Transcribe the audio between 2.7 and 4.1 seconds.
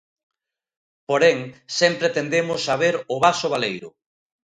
a ver o vaso baleiro.